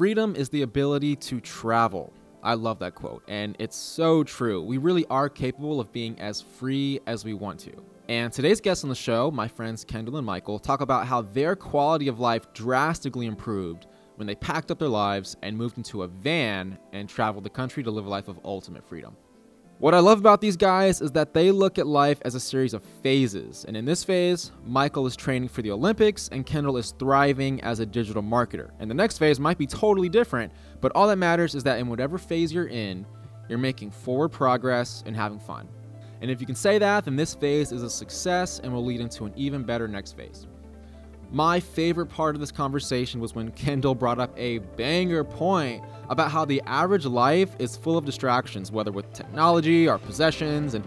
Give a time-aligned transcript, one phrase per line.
[0.00, 2.10] Freedom is the ability to travel.
[2.42, 4.62] I love that quote, and it's so true.
[4.62, 7.72] We really are capable of being as free as we want to.
[8.08, 11.54] And today's guests on the show, my friends Kendall and Michael, talk about how their
[11.54, 16.08] quality of life drastically improved when they packed up their lives and moved into a
[16.08, 19.14] van and traveled the country to live a life of ultimate freedom.
[19.80, 22.74] What I love about these guys is that they look at life as a series
[22.74, 23.64] of phases.
[23.66, 27.80] And in this phase, Michael is training for the Olympics and Kendall is thriving as
[27.80, 28.72] a digital marketer.
[28.78, 31.88] And the next phase might be totally different, but all that matters is that in
[31.88, 33.06] whatever phase you're in,
[33.48, 35.66] you're making forward progress and having fun.
[36.20, 39.00] And if you can say that, then this phase is a success and will lead
[39.00, 40.46] into an even better next phase.
[41.32, 46.32] My favorite part of this conversation was when Kendall brought up a banger point about
[46.32, 50.84] how the average life is full of distractions, whether with technology or possessions, and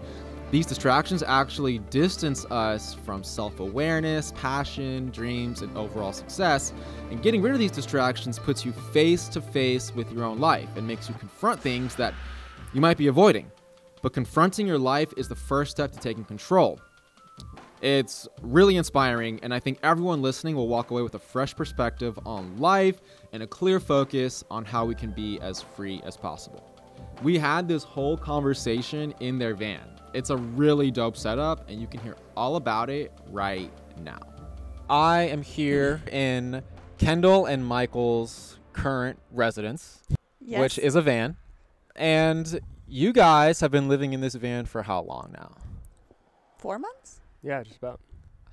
[0.50, 6.74] these distractions actually distance us from self awareness, passion, dreams, and overall success.
[7.10, 10.68] And getting rid of these distractions puts you face to face with your own life
[10.76, 12.12] and makes you confront things that
[12.74, 13.50] you might be avoiding.
[14.02, 16.78] But confronting your life is the first step to taking control.
[17.84, 22.18] It's really inspiring, and I think everyone listening will walk away with a fresh perspective
[22.24, 23.02] on life
[23.34, 26.64] and a clear focus on how we can be as free as possible.
[27.22, 29.82] We had this whole conversation in their van.
[30.14, 33.70] It's a really dope setup, and you can hear all about it right
[34.02, 34.20] now.
[34.88, 36.62] I am here in
[36.96, 40.02] Kendall and Michael's current residence,
[40.40, 40.58] Yes.
[40.58, 41.36] which is a van.
[41.96, 45.50] And you guys have been living in this van for how long now?
[46.56, 47.20] four months.
[47.44, 48.00] Yeah, just about.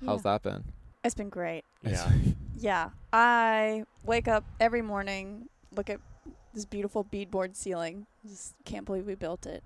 [0.04, 0.62] How's that been?
[1.02, 1.64] It's been great.
[1.82, 2.10] Yeah.
[2.58, 5.98] Yeah, I wake up every morning, look at
[6.54, 8.06] this beautiful beadboard ceiling.
[8.24, 9.64] Just can't believe we built it.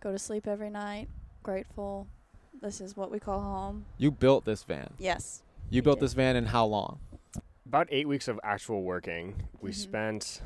[0.00, 1.06] Go to sleep every night,
[1.44, 2.08] grateful.
[2.60, 3.84] This is what we call home.
[3.98, 4.94] You built this van.
[4.98, 5.44] Yes.
[5.70, 6.06] You built did.
[6.06, 6.98] this van in how long?
[7.66, 9.44] About eight weeks of actual working.
[9.60, 9.74] We Mhm.
[9.74, 10.42] spent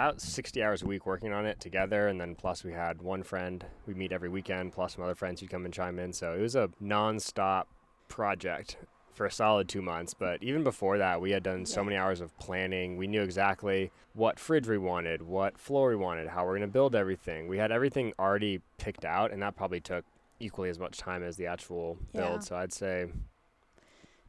[0.00, 2.08] about 60 hours a week working on it together.
[2.08, 5.40] And then plus we had one friend we meet every weekend, plus some other friends
[5.40, 6.14] who'd come and chime in.
[6.14, 7.68] So it was a non-stop
[8.08, 8.78] project
[9.12, 10.14] for a solid two months.
[10.14, 11.84] But even before that, we had done so Yeah.
[11.84, 12.96] many hours of planning.
[12.96, 16.72] We knew exactly what fridge we wanted, what floor we wanted, how we're going to
[16.72, 17.46] build everything.
[17.46, 20.06] We had everything already picked out, and that probably took
[20.38, 22.22] equally as much time as the actual Yeah.
[22.22, 22.44] build.
[22.44, 23.12] So I'd say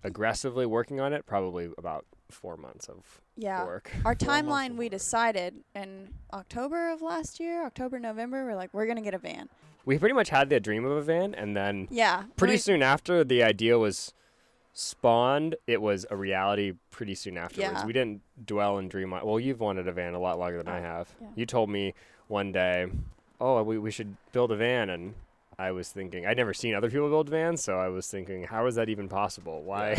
[0.03, 3.63] aggressively working on it, probably about four months of Yeah.
[3.65, 3.91] work.
[4.05, 4.91] Our timeline we work.
[4.91, 9.17] decided in October of last year, October, November, we're like, we're going to get a
[9.19, 9.49] van.
[9.85, 12.23] We pretty much had the dream of a van, and then Yeah.
[12.37, 14.13] pretty soon after the idea was
[14.73, 17.73] spawned, it was a reality pretty soon afterwards.
[17.81, 17.85] Yeah.
[17.85, 19.25] We didn't dwell and dream on.
[19.25, 21.13] Well, you've wanted a van a lot longer than I have.
[21.21, 21.27] yeah.
[21.35, 21.93] You told me
[22.27, 22.87] one day,
[23.39, 25.15] "Oh, we we should build a van," and
[25.57, 28.66] I was thinking I'd never seen other people build vans, so I was thinking, how
[28.67, 29.63] is that even possible?
[29.63, 29.91] Why?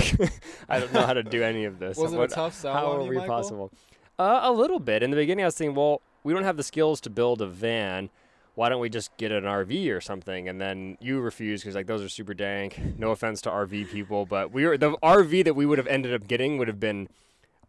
[0.69, 1.97] I don't know how to do any of this.
[1.99, 3.35] Was it a tough sell how are we Michael?
[3.35, 3.73] possible?
[4.19, 5.03] Uh, a little bit.
[5.03, 7.47] In the beginning, I was thinking, well, we don't have the skills to build a
[7.47, 8.11] van.
[8.55, 10.49] Why don't we just get an RV or something?
[10.49, 12.79] And then you refused because like those are super dank.
[12.99, 16.13] No offense to RV people, but we were the RV that we would have ended
[16.13, 17.09] up getting would have been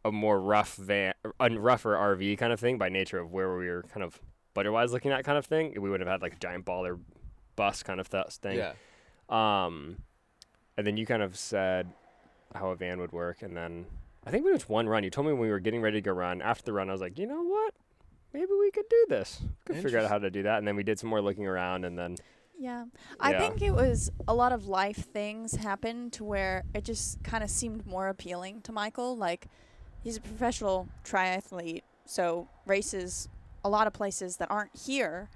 [0.04, 3.70] a more rough van, a rougher RV kind of thing by nature of where we
[3.70, 4.20] were kind of
[4.54, 5.74] budget-wise looking at kind of thing.
[5.82, 7.00] We would have had like a giant baller
[7.56, 8.58] bus kind of th- thing.
[8.58, 8.74] Yeah.
[9.30, 9.98] Um,
[10.78, 11.88] and then you kind of said
[12.56, 13.86] how a van would work, and then
[14.26, 15.04] I think we went one run.
[15.04, 16.42] You told me when we were getting ready to go run.
[16.42, 17.74] After the run, I was like, you know what?
[18.34, 19.42] Maybe we could do this.
[19.66, 20.58] Could figure out how to do that.
[20.58, 22.16] And then we did some more looking around, and then
[22.58, 22.86] Yeah.
[23.20, 23.40] I Yeah.
[23.40, 27.50] think it was a lot of life things happened to where it just kind of
[27.50, 29.16] seemed more appealing to Michael.
[29.18, 29.48] Like,
[30.02, 33.30] he's a professional triathlete, so races
[33.64, 35.30] a lot of places that aren't here.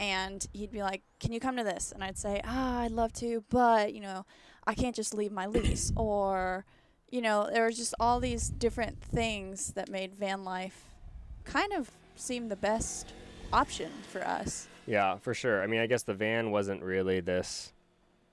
[0.00, 1.92] And he'd be like, Can you come to this?
[1.92, 4.24] And I'd say, Ah, I'd love to, but, you know,
[4.66, 5.92] I can't just leave my lease.
[5.96, 6.64] or,
[7.10, 10.86] you know, there was just all these different things that made van life
[11.44, 13.12] kind of seem the best
[13.52, 14.68] option for us.
[14.86, 15.62] yeah, for sure.
[15.62, 17.74] I mean, I guess the van wasn't really this.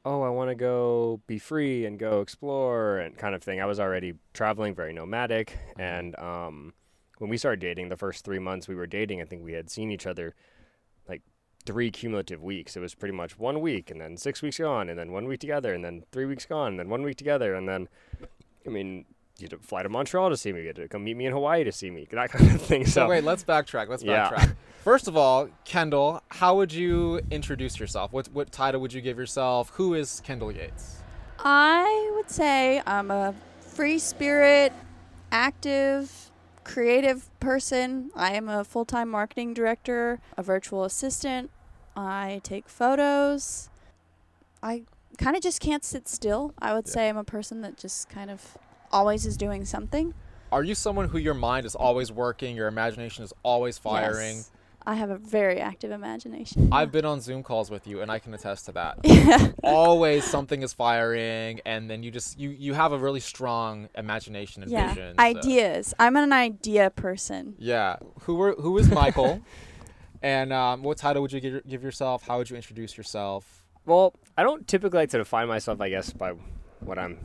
[0.06, 3.60] Oh, I want to go be free and go explore and kind of thing.
[3.60, 6.74] I was already traveling, very nomadic, and um,
[7.18, 9.70] when we started dating, the first three months we were dating, I think we had
[9.70, 10.34] seen each other
[11.68, 12.76] three cumulative weeks.
[12.76, 15.40] It was pretty much one week, and then six weeks gone, and then one week
[15.42, 17.90] together, and then three weeks gone, and then one week together, and then,
[18.66, 19.06] I mean,
[19.38, 21.26] you had to fly to Montreal to see me, you had to come meet me
[21.28, 22.86] in Hawaii to see me, that kind of thing.
[22.86, 23.90] So, So, wait, let's backtrack.
[23.90, 24.30] Let's Yeah.
[24.32, 24.56] backtrack.
[24.84, 28.14] First of all, Kendall, how would you introduce yourself?
[28.14, 29.70] What what title would you give yourself?
[29.76, 31.02] Who is Kendall Yates?
[31.40, 34.72] I would say I'm a free spirit,
[35.30, 36.32] active,
[36.64, 38.12] creative person.
[38.16, 41.52] I am a full time marketing director, a virtual assistant.
[41.98, 43.70] I take photos.
[44.62, 44.84] I
[45.18, 46.54] kind of just can't sit still.
[46.60, 46.94] I would Yeah.
[46.94, 48.58] say I'm a person that just kind of
[48.92, 50.14] always is doing something.
[50.52, 54.38] Are you someone who your mind is always working, your imagination is always firing?
[54.38, 54.52] Yes.
[54.86, 56.70] I have a very active imagination.
[56.72, 59.00] I've been on Zoom calls with you and I can attest to that.
[59.04, 59.52] yeah.
[59.64, 64.64] always something is firing and then you just you you have a really strong imagination
[64.64, 64.88] and yeah.
[64.94, 65.16] vision.
[65.18, 65.94] so- Ideas.
[66.00, 67.56] I'm an idea person.
[67.58, 67.98] Yeah.
[68.22, 69.42] Who were who is Michael?
[70.22, 72.28] and um, what title would you give, give yourself?
[72.28, 73.64] How would you introduce yourself?
[73.86, 76.34] Well, I don't typically like to define myself, I guess, by
[76.82, 77.18] what I'm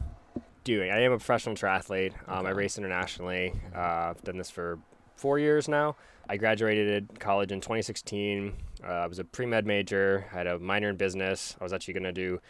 [0.65, 0.91] doing.
[0.91, 2.13] I am a professional triathlete.
[2.29, 3.53] Um, I race internationally.
[3.75, 4.79] Uh, I've done this for
[5.17, 5.97] four years now.
[6.29, 8.55] I graduated college in 2016.
[8.83, 10.27] Uh, I was a pre med major.
[10.33, 11.57] I had a minor in business.
[11.61, 12.41] I was actually going to do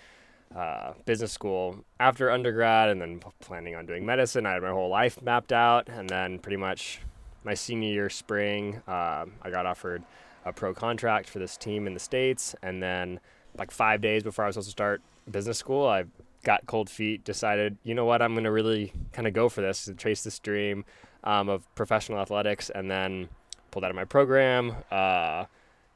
[0.54, 4.44] uh, business school after undergrad and then p- planning on doing medicine.
[4.44, 5.88] I had my whole life mapped out.
[5.88, 7.00] And then pretty much
[7.44, 10.02] my senior year spring, um, I got offered
[10.44, 12.54] a pro contract for this team in the States.
[12.62, 13.20] And then,
[13.56, 16.04] like five days before I was supposed to start business school, I
[16.44, 19.60] got cold feet, decided, you know what, I'm going to really kind of go for
[19.60, 20.84] this and chase this dream
[21.24, 22.70] um, of professional athletics.
[22.70, 23.28] And then
[23.70, 25.46] pulled out of my program, uh,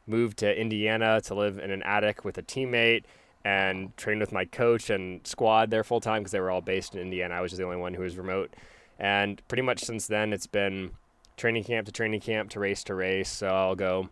[0.07, 3.05] moved to Indiana to live in an attic with a teammate
[3.45, 6.97] and trained with my coach and squad there full time because they were all based
[6.97, 7.35] in Indiana.
[7.35, 8.53] I was the only one who was remote.
[8.99, 10.91] And pretty much since then, it's been
[11.37, 13.29] training camp to training camp to race to race.
[13.29, 14.09] So I'll go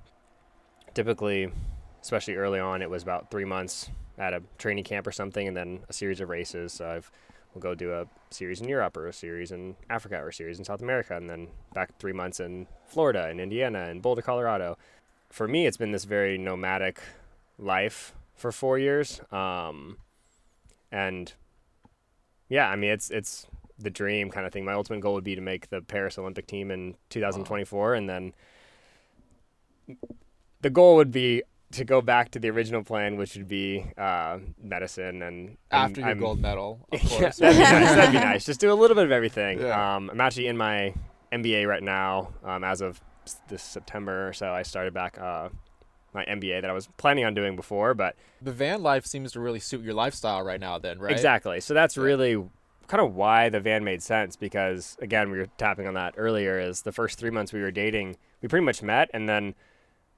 [0.94, 1.50] typically,
[2.02, 5.56] especially early on, it was about three months at a training camp or something, and
[5.56, 6.72] then a series of races.
[6.72, 7.10] So I've
[7.54, 10.58] we'll go do a series in Europe or a series in Africa or a series
[10.58, 14.76] in South America, and then back three months in Florida and Indiana and Boulder, Colorado.
[15.30, 17.00] For me, it's been this very nomadic
[17.58, 19.98] life for four years, um,
[20.90, 21.32] and
[22.48, 23.46] yeah, I mean it's it's
[23.78, 24.64] the dream kind of thing.
[24.64, 28.32] My ultimate goal would be to make the Paris Olympic team in 2024, and then
[30.64, 34.38] the goal would be to go back to the original plan, which would be uh,
[34.62, 37.36] medicine and I'm- After your I'm- gold medal, of yeah, course.
[37.36, 37.94] that'd be nice.
[37.94, 38.44] That'd be nice.
[38.46, 39.60] Just do a little bit of everything.
[39.60, 39.96] Yeah.
[39.96, 40.94] Um, I'm actually in my
[41.32, 42.32] MBA right now.
[42.42, 43.00] Um, as of
[43.48, 45.48] this September or so, I started back uh,
[46.14, 49.40] my MBA that I was planning on doing before, but the van life seems to
[49.40, 50.78] really suit your lifestyle right now.
[50.78, 51.12] Then, right?
[51.12, 51.60] Exactly.
[51.60, 52.04] So that's Yeah.
[52.04, 52.44] really
[52.86, 56.60] kind of why the van made sense because again, we were tapping on that earlier
[56.60, 59.54] is the first 3 months we were dating, we pretty much met and then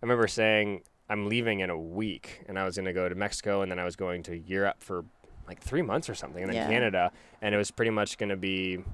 [0.02, 3.14] I remember saying I'm leaving in a week and I was going to go to
[3.14, 5.04] Mexico and then I was going to Europe for
[5.48, 6.69] like 3 months or something and then Yeah.
[6.69, 8.84] Canada and it was pretty much going to be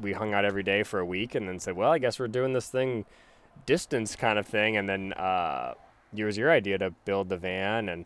[0.00, 2.28] we hung out every day for a week and then said, "Well, I guess we're
[2.28, 3.04] doing this thing
[3.66, 5.74] distance kind of thing." And then uh
[6.16, 8.04] it was your idea to build the van and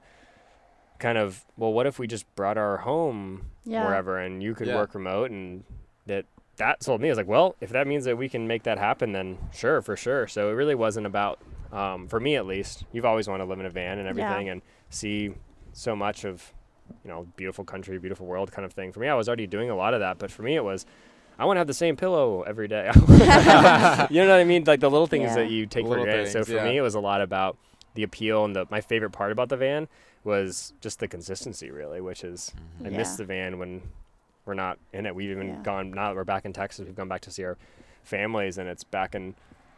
[0.98, 3.84] kind of well what if we just brought our home Yeah.
[3.84, 4.76] wherever and you could Yeah.
[4.76, 5.64] work remote and
[6.06, 6.24] that
[6.56, 7.08] that sold me.
[7.08, 9.80] I was like, well, if that means that we can make that happen, then sure,
[9.82, 10.26] for sure.
[10.28, 11.40] So it really wasn't about,
[11.72, 14.24] um, for me at least, you've always wanted to live in a van and Yeah.
[14.24, 15.34] everything and see
[15.72, 16.52] so much of,
[17.04, 18.92] you know, beautiful country, beautiful world kind of thing.
[18.92, 20.84] For me, I was already doing a lot of that, but for me, it was,
[21.38, 22.90] I want to have the same pillow every day.
[23.08, 24.64] you know what I mean?
[24.64, 25.36] Like the little things Yeah.
[25.36, 26.30] that you take for granted.
[26.30, 26.64] So for yeah.
[26.64, 27.56] me, it was a lot about
[27.94, 29.88] the appeal and the my favorite part about the van
[30.24, 32.52] was just the consistency, really, which is
[32.84, 33.82] I miss the van when
[34.44, 35.14] we're not in it.
[35.14, 35.62] We've even Yeah.
[35.62, 36.86] gone now that we're back in Texas.
[36.86, 37.56] We've gone back to see our
[38.02, 39.26] families, and it's back in,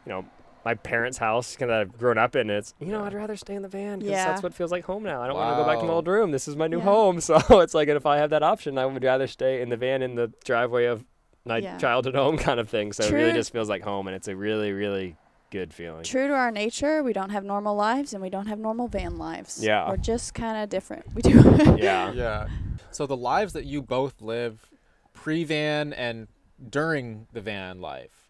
[0.05, 0.25] you know,
[0.65, 2.49] my parents' house that I've grown up in.
[2.49, 4.25] And it's you know I'd rather stay in the van because Yeah.
[4.25, 5.21] that's what feels like home now.
[5.21, 6.31] I don't want to go back to my old room.
[6.31, 6.83] This is my new Yeah.
[6.85, 7.21] home.
[7.21, 10.01] So it's like if I have that option, I would rather stay in the van
[10.01, 11.05] in the driveway of
[11.45, 11.77] my Yeah.
[11.77, 12.91] childhood home kind of thing.
[12.93, 15.15] So it really just feels like home, and it's a really really
[15.51, 16.03] good feeling.
[16.03, 19.17] True to our nature, we don't have normal lives and we don't have normal van
[19.17, 19.63] lives.
[19.63, 19.87] Yeah.
[19.87, 21.05] We're just kind of different.
[21.13, 21.39] We do.
[21.77, 22.11] Yeah.
[22.11, 22.47] Yeah.
[22.91, 24.69] So the lives that you both live
[25.13, 26.27] pre-van and
[26.69, 28.24] during the van life,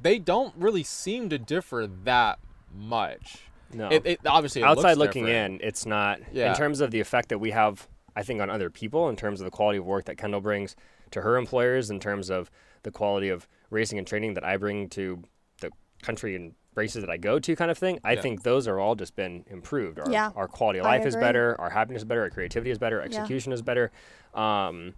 [0.00, 2.38] they don't really seem to differ that
[2.74, 3.38] much.
[3.72, 3.88] No.
[3.88, 5.60] It, it obviously it outside looks looking different.
[5.62, 6.50] in, it's not Yeah.
[6.50, 7.88] in terms of the effect that we have.
[8.14, 10.74] I think on other people, in terms of the quality of work that Kendall brings
[11.10, 12.50] to her employers, in terms of
[12.82, 15.22] the quality of racing and training that I bring to
[15.60, 15.70] the
[16.02, 17.98] country and races that I go to, kind of thing.
[18.04, 18.20] I Yeah.
[18.22, 19.98] think those are all just been improved.
[19.98, 22.78] Our, Yeah, our quality of life is better, our happiness is better, our creativity is
[22.78, 23.18] better, our Yeah.
[23.18, 23.90] execution is better.
[24.34, 24.94] Um,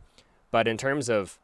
[0.50, 1.38] but in terms of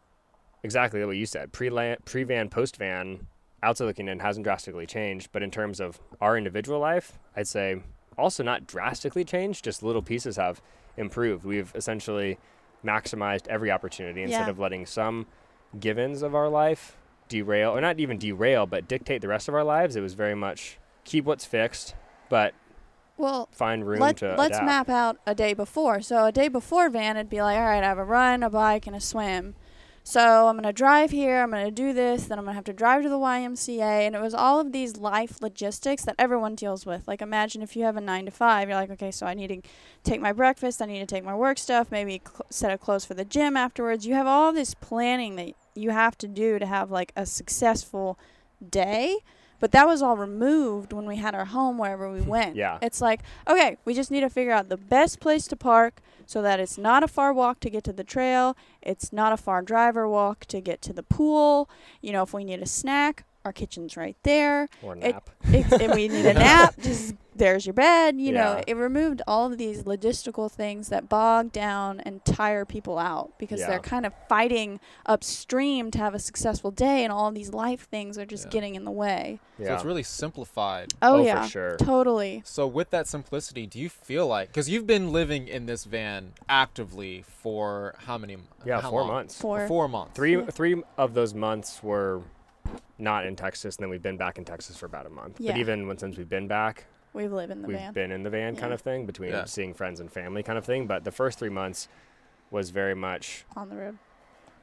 [0.62, 1.70] exactly what you said, pre
[2.04, 3.26] pre van, post van,
[3.64, 5.30] outside looking in hasn't drastically changed.
[5.32, 7.80] But in terms of our individual life, I'd say
[8.16, 9.64] also not drastically changed.
[9.64, 10.62] Just little pieces have
[10.96, 11.44] improved.
[11.44, 12.38] We've essentially
[12.84, 14.50] maximized every opportunity instead Yeah.
[14.50, 15.26] of letting some
[15.80, 16.96] givens of our life
[17.28, 19.96] derail, or not even derail, but dictate the rest of our lives.
[19.96, 21.94] It was very much keep what's fixed,
[22.28, 22.54] but
[23.16, 24.64] well, find room Let, to let's adapt.
[24.66, 26.00] map out a day before.
[26.02, 28.50] So a day before van, it'd be like, all right, I have a run, a
[28.50, 29.54] bike, and a swim.
[30.06, 31.42] So I'm gonna drive here.
[31.42, 32.26] I'm gonna do this.
[32.26, 34.98] Then I'm gonna have to drive to the YMCA, and it was all of these
[34.98, 37.08] life logistics that everyone deals with.
[37.08, 39.48] Like imagine if you have a nine to five, you're like, okay, so I need
[39.48, 39.62] to
[40.02, 40.82] take my breakfast.
[40.82, 41.90] I need to take my work stuff.
[41.90, 44.06] Maybe cl- set up clothes for the gym afterwards.
[44.06, 48.18] You have all this planning that you have to do to have like a successful
[48.68, 49.16] day.
[49.60, 52.56] But that was all removed when we had our home wherever we went.
[52.56, 52.78] Yeah.
[52.82, 56.40] It's like, okay, we just need to figure out the best place to park so
[56.42, 58.56] that it's not a far walk to get to the trail.
[58.82, 61.68] It's not a far driver walk to get to the pool.
[62.00, 64.68] You know, if we need a snack, our kitchen's right there.
[64.82, 65.30] Or It- nap.
[65.44, 68.20] If, if we need a nap, just there's your bed.
[68.20, 72.98] You know, it removed all of these logistical things that bog down and tire people
[72.98, 73.68] out because Yeah.
[73.68, 78.18] they're kind of fighting upstream to have a successful day, and all these life things
[78.18, 78.50] are just Yeah.
[78.50, 79.40] getting in the way.
[79.58, 79.68] yeah.
[79.68, 80.92] So it's really simplified.
[81.00, 81.76] Oh, Oh, for yeah, sure.
[81.76, 82.42] totally.
[82.44, 86.32] So with that simplicity, do you feel like because you've been living in this van
[86.48, 88.36] actively for how many?
[88.64, 89.10] yeah, how four long?
[89.10, 89.40] months.
[89.40, 90.12] For Four months.
[90.14, 90.46] Three Yeah.
[90.46, 92.22] three of those months were
[92.98, 95.40] not in Texas, and then we've been back in Texas for about a month.
[95.40, 95.52] Yeah.
[95.52, 97.92] But even when since we've been back, we live in the we've van.
[97.94, 98.74] been in the van kind Yeah.
[98.74, 99.44] of thing between Yeah.
[99.44, 100.86] seeing friends and family kind of thing.
[100.86, 101.88] But the first three months
[102.50, 103.98] was very much on the road.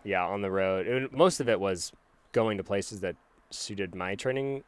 [0.04, 0.88] yeah on the road.
[0.88, 1.92] And most of it was
[2.34, 3.16] going to places that
[3.50, 4.64] suited my training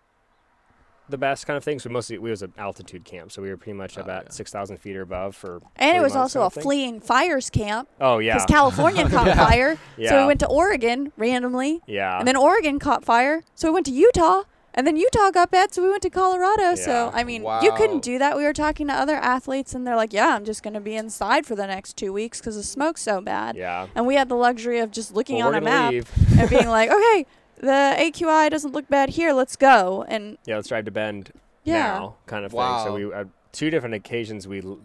[1.09, 1.79] the best kind of thing.
[1.79, 4.31] So mostly we was an altitude camp, so we were pretty much Oh, about yeah.
[4.31, 5.61] six thousand feet or above for.
[5.75, 6.63] And it three was months also kind a of thing.
[6.63, 9.35] fleeing fires camp Oh yeah, because California caught Yeah.
[9.49, 9.77] fire.
[9.97, 13.43] yeah, So we went to Oregon randomly, yeah, and then Oregon caught fire.
[13.53, 14.43] So we went to Utah,
[14.75, 15.73] and then Utah got bad.
[15.73, 16.75] So we went to Colorado.
[16.75, 18.35] So I mean, you couldn't do that.
[18.35, 20.95] We were talking to other athletes, and they're like, "Yeah, I'm just going to be
[20.95, 23.87] inside for the next two weeks because the smoke's so bad." yeah.
[23.95, 25.93] And we had the luxury of just looking Well, on a map
[26.39, 27.25] and being like, "Okay,
[27.57, 29.33] the AQI doesn't look bad here.
[29.33, 31.31] Let's go." And Yeah, let's drive to Bend
[31.63, 32.79] yeah, now, kind of thing.
[32.83, 34.79] So we uh, two different occasions we l-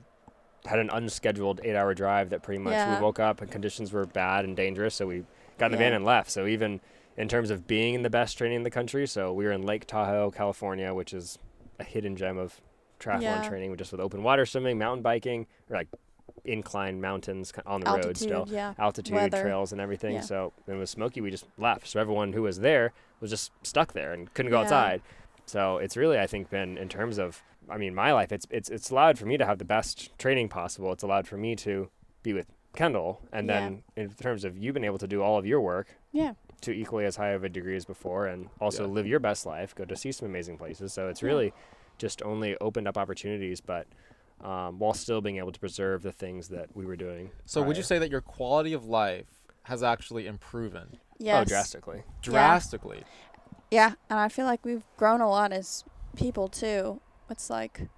[0.67, 2.97] had an unscheduled eight-hour drive that pretty much Yeah.
[2.99, 5.25] we woke up and conditions were bad and dangerous, so we
[5.57, 6.31] got in the van and left.
[6.31, 6.81] So even
[7.19, 9.63] in terms of being in the best training in the country, so we were in
[9.63, 11.39] Lake Tahoe, California, which is
[11.79, 12.61] a hidden gem of
[13.01, 13.41] triathlon Yeah.
[13.43, 15.89] training, just with open water swimming, mountain biking, or like
[16.45, 18.17] inclined mountains on the road altitude.
[18.17, 19.41] still Yeah, altitude weather.
[19.41, 20.15] trails and everything.
[20.15, 20.21] Yeah.
[20.21, 21.87] So when it was smoky, we just left.
[21.89, 25.03] So everyone who was there was just stuck there and couldn't go outside.
[25.47, 28.31] So it's really, I think, been in terms of, I mean, my life.
[28.33, 30.93] It's it's it's allowed for me to have the best training possible.
[30.93, 31.91] It's allowed for me to
[32.23, 35.37] be with Kendall, and then in terms of you have been able to do all
[35.39, 38.85] of your work yeah, to equally as high of a degree as before, and also
[38.85, 38.91] Yeah.
[38.93, 40.93] live your best life, go to see some amazing places.
[40.93, 41.29] So it's Yeah.
[41.29, 41.53] really
[41.99, 43.87] just only opened up opportunities, but.
[44.41, 47.33] Um, while still being able to preserve the things that we were doing.
[47.45, 49.27] So would you say that your quality of life
[49.65, 50.77] has actually improved
[51.19, 51.43] yes.
[51.43, 52.05] Oh, drastically.
[52.23, 53.03] drastically?
[53.69, 55.83] Yeah, and I feel like we've grown a lot as
[56.15, 57.01] people too.
[57.29, 57.89] It's like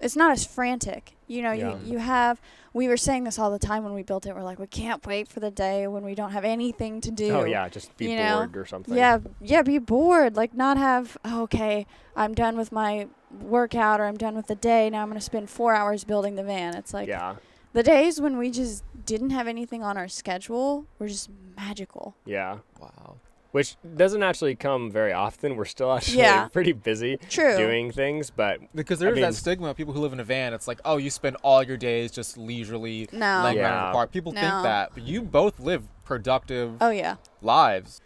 [0.00, 1.16] it's not as frantic.
[1.30, 1.76] You know, Yeah.
[1.84, 2.40] you you have
[2.72, 4.34] we were saying this all the time when we built it.
[4.34, 7.30] We're like, we can't wait for the day when we don't have anything to do.
[7.30, 8.38] Oh yeah, just be you know?
[8.38, 8.94] bored or something.
[8.96, 10.36] Yeah, yeah, be bored.
[10.36, 13.06] Like not have oh, okay, I'm done with my
[13.40, 14.90] workout or I'm done with the day.
[14.90, 16.74] Now I'm going to spend 4 hours building the van.
[16.76, 17.36] It's like yeah,
[17.72, 22.16] the days when we just didn't have anything on our schedule were just magical.
[22.26, 22.58] yeah.
[22.80, 23.16] Wow.
[23.52, 25.56] Which doesn't actually come very often.
[25.56, 26.46] We're still actually Yeah.
[26.52, 27.56] pretty busy True.
[27.56, 30.24] doing things, but Because I there's mean- that stigma of people who live in a
[30.24, 30.54] van.
[30.54, 33.42] It's like, oh, you spend all your days just leisurely no.
[33.44, 33.86] laying around Yeah.
[33.86, 34.12] the park.
[34.12, 34.40] People No.
[34.40, 37.16] think that, but you both live productive Oh yeah.
[37.42, 38.00] lives.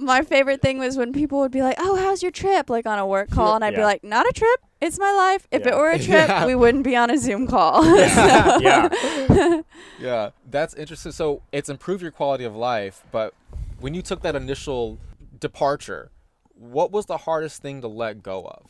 [0.00, 3.00] my favorite thing was when people would be like, "Oh, how's your trip?" like on
[3.00, 4.60] a work call, and I'd be like, "Not a trip.
[4.80, 5.48] It's my life.
[5.50, 6.46] If it were a trip, Yeah.
[6.46, 9.60] we wouldn't be on a Zoom call." yeah, yeah.
[9.98, 11.10] Yeah, that's interesting.
[11.10, 13.34] So it's improved your quality of life, but
[13.80, 14.98] when you took that initial
[15.38, 16.10] departure,
[16.54, 18.66] what was the hardest thing to let go of?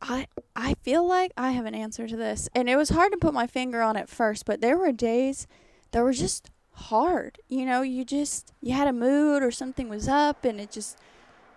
[0.00, 3.18] I I feel like I have an answer to this, and it was hard to
[3.18, 5.46] put my finger on at first, but there were days
[5.90, 7.38] that were just hard.
[7.48, 10.98] You know, you just you had a mood or something was up, and it just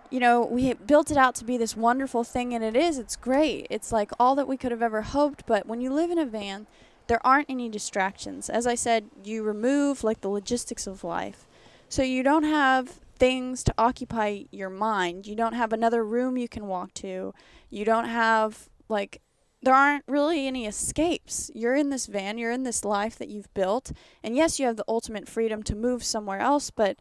[0.10, 2.98] you know we built it out to be this wonderful thing, and it is.
[2.98, 3.68] It's great.
[3.70, 5.46] It's like all that we could have ever hoped.
[5.46, 6.66] But when you live in a van,
[7.08, 8.50] there aren't any distractions.
[8.50, 11.48] As I said, you remove like the logistics of life,
[11.92, 15.28] so you don't have things to occupy your mind.
[15.28, 17.34] You don't have another room you can walk to
[17.72, 19.22] you don't have like
[19.64, 21.52] there aren't really any escapes.
[21.54, 23.92] You're in this van, you're in this life that you've built,
[24.24, 26.98] and yes, you have the ultimate freedom to move somewhere else, but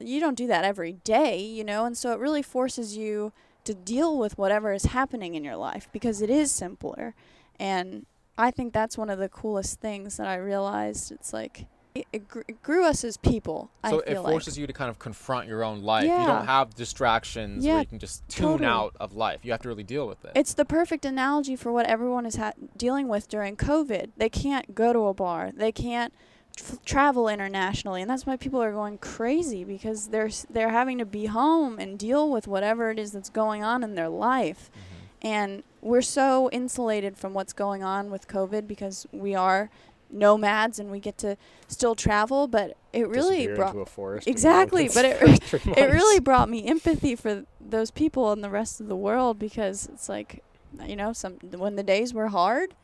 [0.00, 3.32] you don't do that every day, you know, and so it really forces you
[3.64, 7.14] to deal with whatever is happening in your life because it is simpler.
[7.58, 8.06] And
[8.38, 11.10] I think that's one of the coolest things that I realized.
[11.10, 11.66] It's like
[12.12, 13.70] it, gr- it grew us as people.
[13.88, 16.04] So I it forces you to kind of confront your own life.
[16.04, 18.68] You don't have distractions Yeah, where you can just tune totally.
[18.68, 19.40] out of life.
[19.44, 20.32] You have to really deal with it.
[20.34, 24.10] It's the perfect analogy for what everyone is ha- dealing with during COVID.
[24.16, 25.50] They can't go to a bar.
[25.54, 26.12] They can't
[26.56, 31.04] tr- travel internationally, and that's why people are going crazy because they're they're having to
[31.06, 34.70] be home and deal with whatever it is that's going on in their life.
[34.74, 34.80] Mhm.
[35.22, 39.70] And we're so insulated from what's going on with COVID because we are
[40.10, 41.36] nomads and we get to
[41.68, 44.26] still travel, but it really brought into a forest.
[44.28, 48.86] Exactly, but it- it really brought me empathy for those people in the rest of
[48.88, 50.42] the world because it's like
[50.86, 52.74] you know some when the days were hard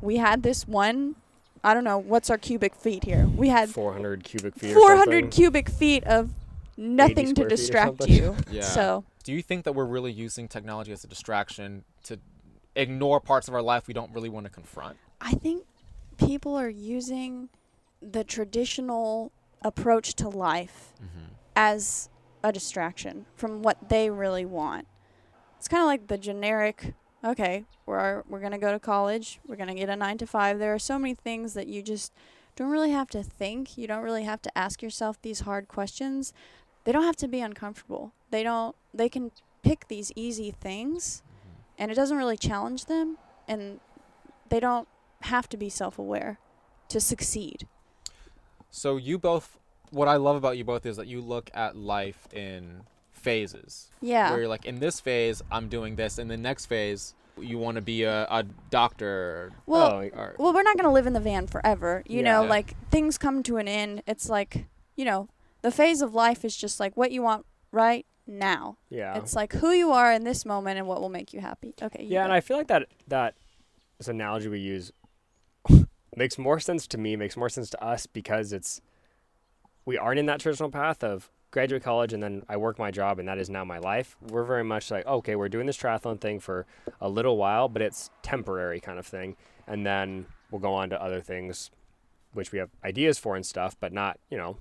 [0.00, 1.16] we had this one
[1.64, 4.72] i don't know what's our cubic feet here we had 400 cubic feet.
[4.72, 5.30] 400 something.
[5.30, 6.30] cubic feet of
[6.76, 8.62] nothing to square feet or distract you Yeah.
[8.62, 12.18] so Do you think that we're really using technology as a distraction to
[12.76, 14.96] ignore parts of our life we don't really want to confront?
[15.20, 15.64] i think
[16.16, 17.48] people are using
[18.02, 19.32] the traditional
[19.62, 21.32] approach to life Mm-hmm.
[21.54, 22.08] as
[22.42, 24.86] a distraction from what they really want.
[25.58, 26.94] It's kind of like the generic,
[27.24, 30.26] okay, we're we're going to go to college, we're going to get a 9 to
[30.26, 30.58] 5.
[30.58, 32.12] There are so many things that you just
[32.54, 33.76] don't really have to think.
[33.76, 36.32] You don't really have to ask yourself these hard questions.
[36.84, 38.12] They don't have to be uncomfortable.
[38.30, 39.32] They don't they can
[39.62, 41.22] pick these easy things
[41.78, 43.18] and it doesn't really challenge them
[43.48, 43.80] and
[44.50, 44.86] they don't
[45.26, 46.38] have to be self-aware
[46.88, 47.66] to succeed.
[48.70, 49.58] So you both,
[49.90, 53.88] what I love about you both is that you look at life in phases.
[54.00, 54.30] Yeah.
[54.30, 56.18] Where you're like, in this phase, I'm doing this.
[56.18, 59.52] In the next phase, you want to be a, a doctor.
[59.66, 62.42] Well, Oh, Or, well we're not going to live in the van forever you know
[62.42, 62.48] Yeah.
[62.48, 64.64] like things come to an end it's like
[64.96, 65.28] you know
[65.60, 69.18] the phase of life is just like what you want right now yeah.
[69.18, 72.02] it's like who you are in this moment and what will make you happy okay
[72.04, 72.32] you Yeah, and.
[72.32, 73.34] I feel like that that
[73.98, 74.90] this analogy we use
[76.16, 78.80] makes more sense to me, makes more sense to us because it's
[79.84, 83.18] we aren't in that traditional path of graduate college and then I work my job
[83.18, 84.16] and that is now my life.
[84.20, 86.66] We're very much like, okay, we're doing this triathlon thing for
[87.00, 89.36] a little while, but it's temporary kind of thing.
[89.66, 91.70] And then we'll go on to other things
[92.32, 94.58] which we have ideas for and stuff, but not, you know,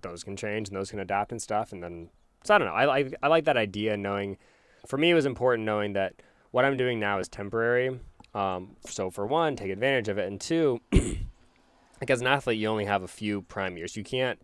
[0.00, 1.72] those can change and those can adapt and stuff.
[1.72, 2.08] And then,
[2.44, 2.74] so I don't know.
[2.74, 4.38] I like, I like that idea knowing,
[4.86, 6.14] for me, it was important knowing that
[6.50, 8.00] what I'm doing now is temporary.
[8.34, 12.68] Um, so for one, take advantage of it, and two, like as an athlete, you
[12.68, 13.96] only have a few prime years.
[13.96, 14.40] You can't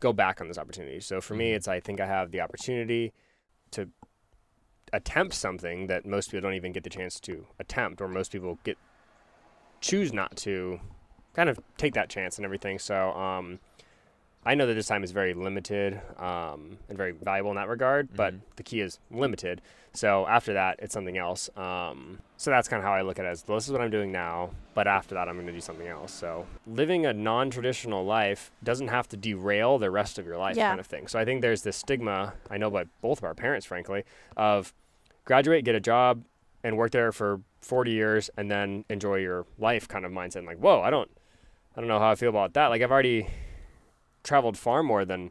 [0.00, 1.00] go back on this opportunity.
[1.00, 1.56] So for me, Mhm.
[1.56, 3.12] it's I think I have the opportunity
[3.70, 3.88] to
[4.92, 8.58] attempt something that most people don't even get the chance to attempt, or most people
[8.64, 8.76] get
[9.80, 10.80] choose not to
[11.34, 12.78] kind of take that chance and everything.
[12.78, 13.58] So um,
[14.44, 18.14] I know that this time is very limited um, and very valuable in that regard,
[18.14, 18.40] but Mhm.
[18.56, 19.62] the key is limited.
[19.92, 21.48] So after that, it's something else.
[21.56, 23.90] Um, so that's kind of how I look at it as this is what I'm
[23.92, 26.12] doing now, but after that, I'm going to do something else.
[26.12, 30.56] So living a non traditional life doesn't have to derail the rest of your life,
[30.56, 30.70] Yeah.
[30.70, 31.06] kind of thing.
[31.06, 34.02] So I think there's this stigma, I know by both of our parents, frankly,
[34.36, 34.74] of
[35.24, 36.24] graduate, get a job,
[36.64, 40.38] and work there for 40 years and then enjoy your life kind of mindset.
[40.38, 41.12] And like, whoa, I don't,
[41.76, 42.66] I don't know how I feel about that.
[42.68, 43.28] Like I've already
[44.24, 45.30] traveled far more than,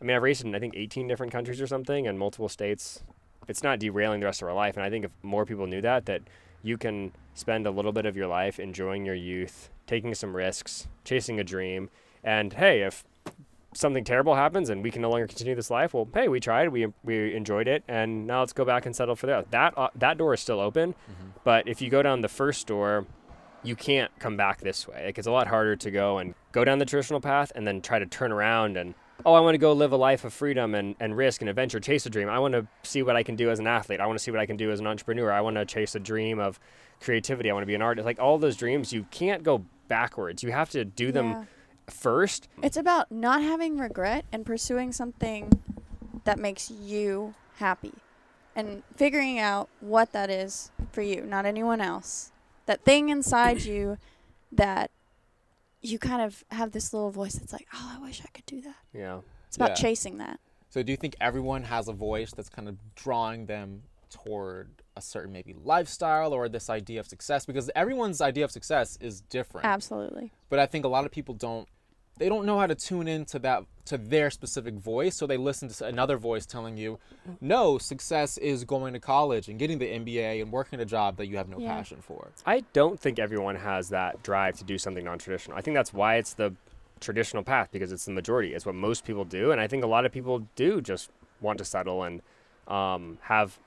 [0.00, 3.04] I mean, I've raced in I think 18 different countries or something and multiple states.
[3.48, 4.76] It's not derailing the rest of our life.
[4.76, 6.22] And I think if more people knew that, that
[6.62, 10.86] you can spend a little bit of your life enjoying your youth, taking some risks,
[11.04, 11.90] chasing a dream.
[12.22, 13.04] And hey, if
[13.74, 16.68] something terrible happens and we can no longer continue this life, well, hey, we tried,
[16.68, 19.50] we we enjoyed it, and now let's go back and settle for that.
[19.50, 21.32] That uh, that door is still open, Mhm.
[21.42, 23.06] but if you go down the first door,
[23.64, 25.06] you can't come back this way.
[25.06, 27.80] Like it's a lot harder to go and go down the traditional path and then
[27.80, 30.74] try to turn around and oh, I want to go live a life of freedom
[30.74, 32.28] and, and risk and adventure, chase a dream.
[32.28, 34.00] I want to see what I can do as an athlete.
[34.00, 35.30] I want to see what I can do as an entrepreneur.
[35.32, 36.58] I want to chase a dream of
[37.00, 37.50] creativity.
[37.50, 38.04] I want to be an artist.
[38.04, 40.42] Like all those dreams, you can't go backwards.
[40.42, 41.44] You have to do them Yeah.
[41.88, 42.48] first.
[42.62, 45.50] It's about not having regret and pursuing something
[46.24, 47.92] that makes you happy
[48.54, 52.32] and figuring out what that is for you, not anyone else.
[52.66, 53.98] That thing inside you
[54.52, 54.90] that
[55.82, 58.60] you kind of have this little voice that's like, oh, I wish I could do
[58.62, 58.76] that.
[58.94, 59.20] Yeah.
[59.48, 59.74] It's about Yeah.
[59.74, 60.40] chasing that.
[60.70, 65.00] So do you think everyone has a voice that's kind of drawing them toward a
[65.02, 67.44] certain maybe lifestyle or this idea of success?
[67.44, 69.66] Because everyone's idea of success is different.
[69.66, 70.32] Absolutely.
[70.48, 71.68] But I think a lot of people don't
[72.22, 75.68] they don't know how to tune into that to their specific voice, so they listen
[75.68, 77.00] to another voice telling you,
[77.40, 81.26] "No, success is going to college and getting the MBA and working a job that
[81.26, 81.74] you have no Yeah.
[81.74, 85.58] passion for." I don't think everyone has that drive to do something non-traditional.
[85.58, 86.54] I think that's why it's the
[87.00, 88.54] traditional path because it's the majority.
[88.54, 91.58] It's what most people do, and I think a lot of people do just want
[91.58, 92.22] to settle and
[92.68, 93.58] um, have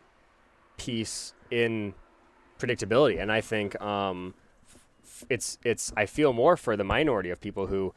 [0.77, 1.93] peace in
[2.57, 3.21] predictability.
[3.21, 4.33] And I think um,
[5.29, 7.93] it's it's I feel more for the minority of people who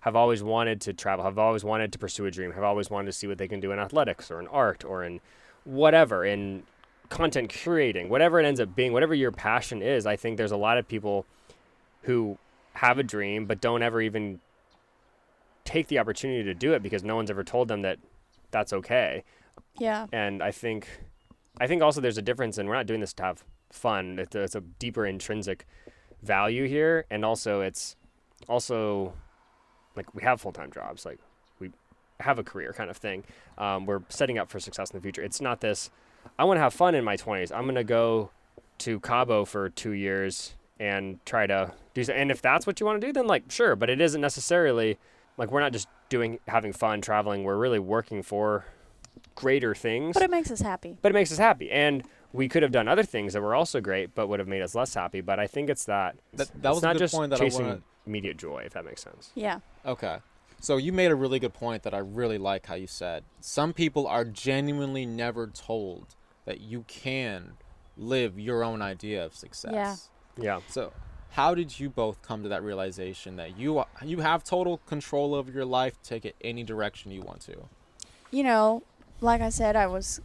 [0.00, 3.06] have always wanted to travel, have always wanted to pursue a dream, have always wanted
[3.06, 5.20] to see what they can do in athletics or in art or in
[5.64, 6.62] whatever in
[7.10, 10.06] content curating, whatever it ends up being, whatever your passion is.
[10.06, 11.26] I think there's a lot of people
[12.02, 12.38] who
[12.74, 14.40] have a dream but don't ever even
[15.64, 17.98] take the opportunity to do it because no one's ever told them that
[18.50, 19.22] that's okay.
[19.78, 20.06] Yeah.
[20.12, 20.88] And I think,
[21.60, 24.18] I think also there's a difference, and we're not doing this to have fun.
[24.18, 25.66] It's a, it's a deeper intrinsic
[26.22, 27.96] value here, and also it's
[28.48, 29.12] also
[30.00, 31.18] like we have full time jobs, like
[31.58, 31.70] we
[32.20, 33.24] have a career kind of thing.
[33.58, 35.22] Um, we're setting up for success in the future.
[35.22, 35.90] It's not this.
[36.38, 37.52] I want to have fun in my 20s.
[37.54, 38.30] I'm gonna go
[38.78, 42.14] to Cabo for two years and try to do so.
[42.14, 43.76] And if that's what you want to do, then like sure.
[43.76, 44.98] But it isn't necessarily
[45.36, 47.44] like we're not just doing having fun traveling.
[47.44, 48.64] We're really working for
[49.34, 50.14] greater things.
[50.14, 50.96] But it makes us happy.
[51.02, 51.70] But it makes us happy.
[51.70, 54.62] And we could have done other things that were also great, but would have made
[54.62, 55.20] us less happy.
[55.20, 56.16] But I think it's that.
[56.32, 58.62] That, it's that was a not good just point that I chasing want immediate joy,
[58.66, 59.30] if that makes sense.
[59.34, 59.60] Yeah.
[59.84, 60.18] Okay.
[60.60, 63.24] So you made a really good point that I really like how you said.
[63.40, 66.14] Some people are genuinely never told
[66.44, 67.54] that you can
[67.96, 69.72] live your own idea of success.
[69.72, 69.96] Yeah.
[70.42, 70.60] Yeah.
[70.68, 70.92] So,
[71.30, 75.50] how did you both come to that realization that you you have total control over
[75.50, 77.56] your life, take it any direction you want to?
[78.30, 78.82] You know,
[79.20, 80.20] like I said, I was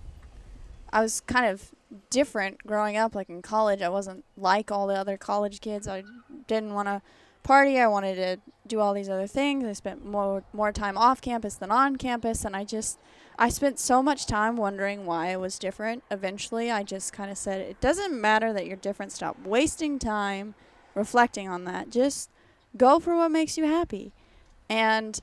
[0.92, 1.72] I was kind of
[2.10, 3.82] different growing up like in college.
[3.82, 5.88] I wasn't like all the other college kids.
[5.88, 6.04] I
[6.48, 7.02] didn't want to
[7.46, 7.80] party.
[7.80, 9.64] I wanted to do all these other things.
[9.64, 13.00] I spent more more time off campus than on campus and I just
[13.38, 16.04] I spent so much time wondering why I was different.
[16.10, 19.12] Eventually, I just kind of said, it doesn't matter that you're different.
[19.12, 20.56] Stop wasting time
[20.94, 21.90] reflecting on that.
[21.90, 22.30] Just
[22.78, 24.14] go for what makes you happy.
[24.70, 25.20] And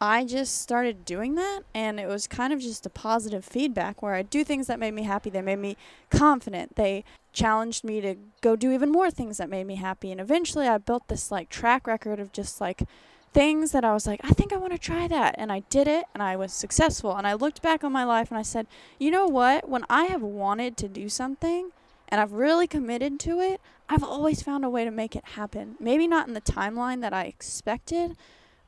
[0.00, 4.14] I just started doing that, and it was kind of just a positive feedback where
[4.14, 5.28] I do things that made me happy.
[5.28, 5.76] They made me
[6.08, 6.76] confident.
[6.76, 10.10] They challenged me to go do even more things that made me happy.
[10.10, 12.84] And eventually, I built this like track record of just like
[13.32, 15.34] things that I was like, I think I want to try that.
[15.38, 17.14] And I did it and I was successful.
[17.14, 18.66] And I looked back on my life and I said,
[18.98, 19.68] you know what?
[19.68, 21.70] When I have wanted to do something
[22.08, 25.76] and I've really committed to it, I've always found a way to make it happen.
[25.78, 28.16] Maybe not in the timeline that I expected,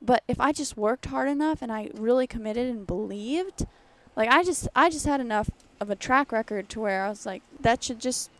[0.04, 3.66] but if I just worked hard enough and I really committed and believed,
[4.16, 7.24] like I just I just had enough of a track record to where I was
[7.24, 8.30] like that should just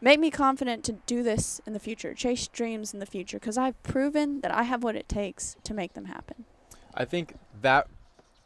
[0.00, 3.56] make me confident to do this in the future, chase dreams in the future, because
[3.56, 6.44] I've proven that I have what it takes to make them happen.
[6.94, 7.86] I think that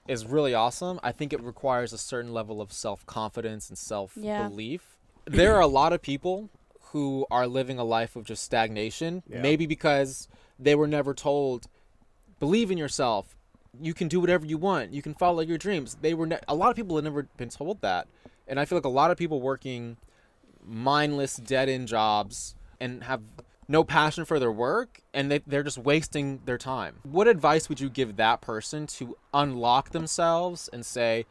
[0.07, 1.01] is really awesome.
[1.03, 4.97] I think it requires a certain level of self confidence and self belief.
[5.27, 5.37] Yeah.
[5.37, 6.51] There are a lot of people
[6.93, 9.41] who are living a life of just stagnation, yeah.
[9.41, 10.29] maybe because
[10.59, 11.67] they were never told,
[12.39, 13.37] believe in yourself.
[13.79, 14.93] You can do whatever you want.
[14.93, 15.99] You can follow your dreams.
[16.01, 18.09] They were ne- a lot of people have never been told that,
[18.49, 19.99] and I feel like a lot of people working
[20.67, 23.23] mindless, dead end jobs and have
[23.69, 26.97] no passion for their work and they, they're just wasting their time.
[27.03, 31.27] What advice would you give that person to unlock themselves and say,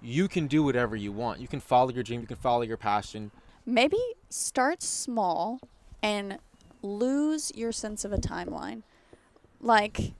[0.00, 1.40] you can do whatever you want?
[1.40, 3.30] You can follow your dream, you can follow your passion.
[3.66, 5.60] Maybe start small
[6.02, 6.38] and
[6.82, 8.82] lose your sense of a timeline.
[9.60, 10.14] Like,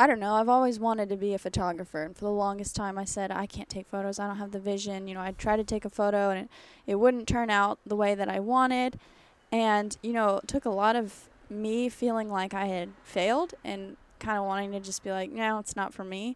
[0.00, 0.32] I don't know.
[0.32, 3.44] I've always wanted to be a photographer, and for the longest time, I said I
[3.44, 4.18] can't take photos.
[4.18, 5.06] I don't have the vision.
[5.06, 6.48] You know, I'd try to take a photo, and it,
[6.86, 8.98] it wouldn't turn out the way that I wanted.
[9.52, 13.98] And you know, it took a lot of me feeling like I had failed and
[14.20, 16.34] kind of wanting to just be like, no, it's not for me.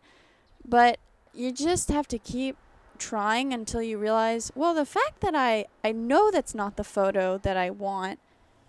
[0.69, 0.99] But
[1.33, 2.59] you just have to keep
[2.99, 7.39] trying until you realize, well, the fact that I I know that's not the photo
[7.39, 8.19] that I want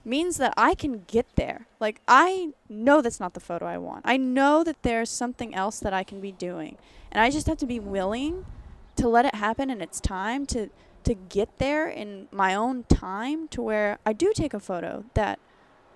[0.06, 1.68] means that I can get there.
[1.80, 4.04] Like, I know that's not the photo I want.
[4.06, 6.78] I know that there's something else that I can be doing.
[7.12, 8.46] And I just have to be willing
[8.96, 10.70] to let it happen in its time to
[11.06, 15.40] to get there in my own time to where I do take a photo that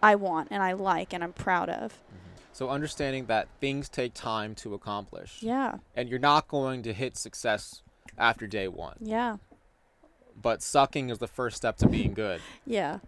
[0.03, 1.93] I want and I like and I'm proud of.
[1.93, 2.39] Mm-hmm.
[2.53, 5.39] So understanding that things take time to accomplish.
[5.41, 5.77] Yeah.
[5.95, 7.81] And you're not going to hit success
[8.19, 8.97] after day 1.
[9.01, 9.37] Yeah.
[10.39, 12.39] But sucking is the first step to being good.
[12.65, 12.99] yeah.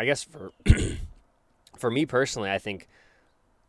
[0.00, 0.50] I guess for
[1.78, 2.88] for me personally, I think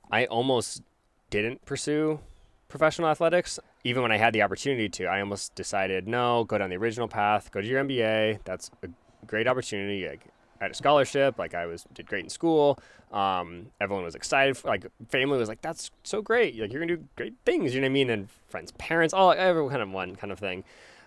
[0.09, 0.81] I almost
[1.29, 2.21] didn't pursue
[2.69, 5.07] professional athletics even when I had the opportunity to.
[5.07, 8.39] I almost decided no, go down the original path, go to your MBA.
[8.45, 8.87] That's a
[9.27, 10.07] great opportunity.
[10.07, 10.19] I
[10.61, 12.79] had a scholarship, like I was did great in school.
[13.11, 14.55] Um, everyone was excited.
[14.55, 16.57] For, like family was like, "That's so great!
[16.57, 18.09] Like you're gonna do great things." You know what I mean?
[18.09, 20.63] And friends, parents, all everyone kind of one kind of thing.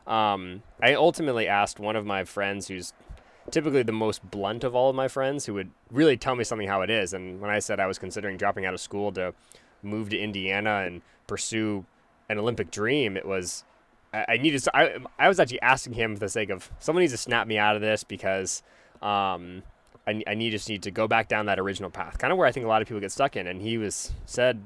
[0.07, 2.93] Um, I ultimately asked one of my friends who's
[3.51, 6.69] typically the most blunt of all of my friends who would really tell me something
[6.69, 7.13] how it is.
[7.13, 9.35] And when I said I was considering dropping out of school to
[9.83, 11.85] move to Indiana and pursue
[12.29, 13.65] an Olympic dream, it was
[14.13, 14.65] I, I needed.
[14.73, 17.59] I I was actually asking him for the sake of someone needs to snap me
[17.59, 18.63] out of this because
[19.03, 19.63] um,
[20.07, 22.47] I I need just need to go back down that original path, kind of where
[22.47, 23.47] I think a lot of people get stuck in.
[23.47, 24.63] And he was said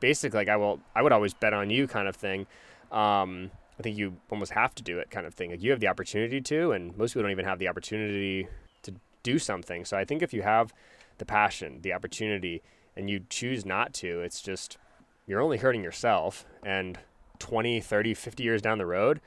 [0.00, 2.46] basically like I will I would always bet on you kind of thing.
[2.92, 5.50] Um, I think you almost have to do it kind of thing.
[5.50, 8.48] Like you have the opportunity to, and most people don't even have the opportunity
[8.82, 9.84] to do something.
[9.84, 10.72] So I think if you have
[11.18, 12.62] the passion, the opportunity,
[12.96, 14.78] and you choose not to, it's just
[15.26, 16.44] you're only hurting yourself.
[16.64, 16.98] And
[17.38, 19.20] 20, 30, 50 years down the road,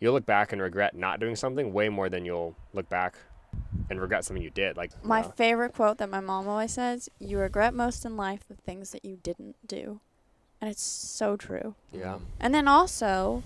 [0.00, 3.14] you'll look back and regret not doing something way more than you'll look back
[3.88, 4.76] and regret something you did.
[4.76, 8.40] Like My uh, favorite quote that my mom always says you regret most in life
[8.48, 10.00] the things that you didn't do.
[10.60, 11.74] And it's so true.
[11.92, 13.42] yeah, And then also,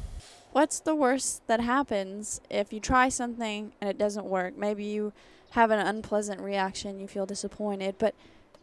[0.56, 4.56] what's the worst that happens if you try something and it doesn't work?
[4.56, 5.12] Maybe you
[5.50, 8.14] have an unpleasant reaction, you feel disappointed, but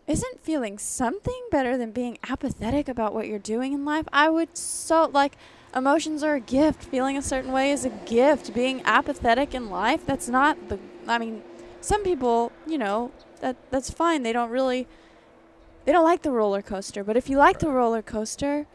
[0.08, 4.08] isn't feeling something better than being apathetic about what you're doing in life?
[4.12, 5.36] I would so like
[5.76, 6.84] emotions are a gift.
[6.84, 8.56] Feeling a certain way is a gift.
[8.56, 11.44] Being apathetic in life, that's not the I mean,
[11.80, 14.24] some people, you know, that that's fine.
[14.24, 14.88] They don't really
[15.86, 18.66] they don't like the roller coaster, but if you like the roller coaster,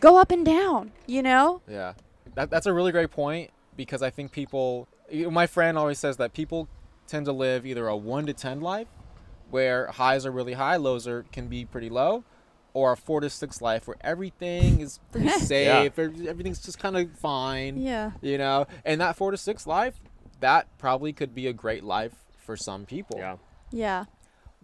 [0.00, 1.62] go up and down, you know?
[1.68, 1.92] Yeah,
[2.34, 4.88] that, that's a really great point because I think people.
[5.12, 6.68] My friend always says that people
[7.08, 8.86] tend to live either a one to ten life,
[9.50, 12.22] where highs are really high, lows are can be pretty low,
[12.74, 16.96] or a four to six life where everything is pretty safe, ev- everything's just kind
[16.96, 17.76] of fine.
[17.80, 18.12] Yeah.
[18.20, 20.00] You know, and that four to six life,
[20.38, 23.18] that probably could be a great life for some people.
[23.18, 23.36] yeah,
[23.72, 24.04] Yeah.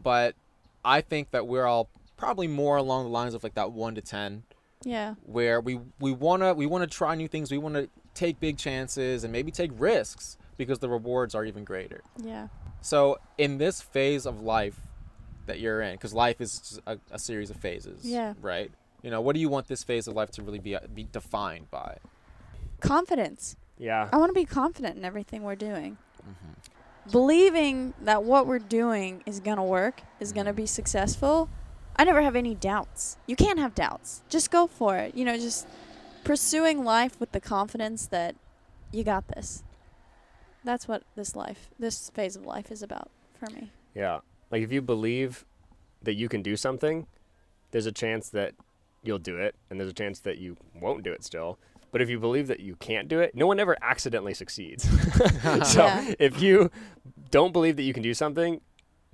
[0.00, 0.36] But
[0.84, 4.00] I think that we're all probably more along the lines of like that one to
[4.00, 4.44] ten
[4.86, 5.14] Yeah.
[5.24, 7.50] where we we wanna we wanna try new things.
[7.50, 12.02] We wanna take big chances and maybe take risks because the rewards are even greater.
[12.22, 12.48] Yeah.
[12.82, 14.80] So in this phase of life
[15.46, 18.34] that you're in, because life is a, a series of phases, Yeah.
[18.40, 18.70] right?
[19.02, 21.68] You know, what do you want this phase of life to really be be defined
[21.70, 21.98] by?
[22.80, 23.56] Confidence.
[23.78, 24.08] yeah.
[24.12, 25.98] I want to be confident in everything we're doing.
[26.22, 27.10] Mm-hmm.
[27.10, 30.56] Believing that what we're doing is going to work, is going to Mhm.
[30.56, 31.48] be successful.
[31.96, 33.16] I never have any doubts.
[33.26, 34.22] You can't have doubts.
[34.28, 35.14] Just go for it.
[35.14, 35.66] You know, just
[36.24, 38.36] pursuing life with the confidence that
[38.92, 39.62] you got this.
[40.64, 43.70] That's what this life, this phase of life is about for me.
[43.94, 44.20] Yeah.
[44.50, 45.44] Like if you believe
[46.02, 47.06] that you can do something,
[47.70, 48.54] there's a chance that
[49.02, 51.58] you'll do it and there's a chance that you won't do it still.
[51.92, 54.82] But if you believe that you can't do it, no one ever accidentally succeeds.
[55.72, 56.14] so Yeah.
[56.18, 56.70] if you
[57.30, 58.60] don't believe that you can do something,